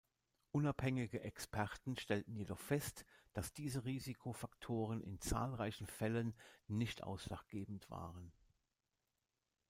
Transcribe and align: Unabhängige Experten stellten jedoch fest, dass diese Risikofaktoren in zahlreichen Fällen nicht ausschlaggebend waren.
Unabhängige 0.49 1.21
Experten 1.21 1.95
stellten 1.95 2.35
jedoch 2.35 2.57
fest, 2.57 3.05
dass 3.33 3.53
diese 3.53 3.85
Risikofaktoren 3.85 4.99
in 4.99 5.19
zahlreichen 5.21 5.85
Fällen 5.85 6.33
nicht 6.65 7.03
ausschlaggebend 7.03 7.87
waren. 7.91 8.33